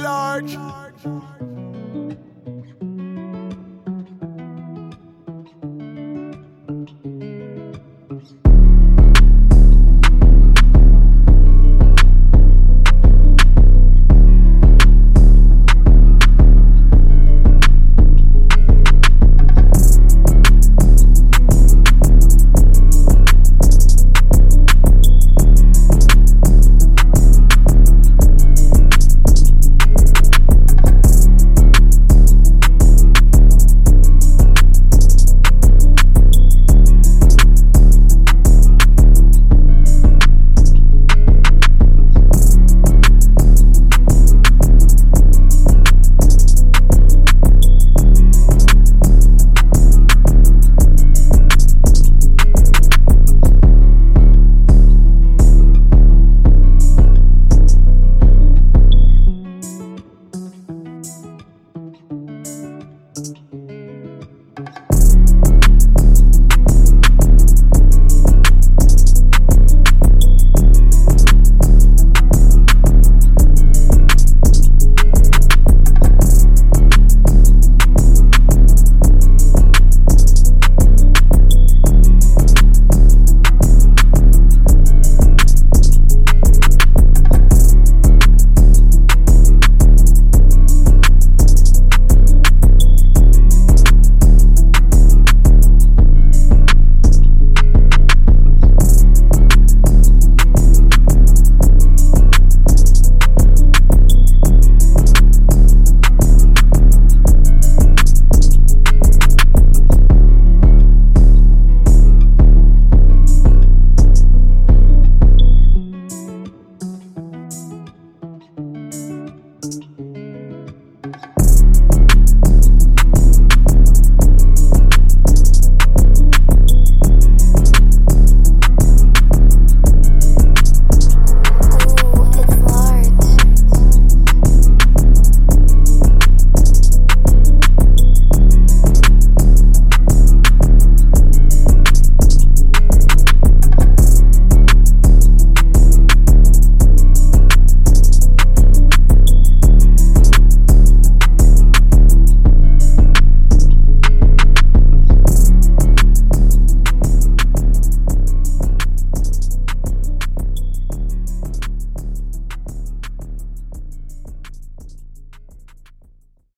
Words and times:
large. 0.00 0.56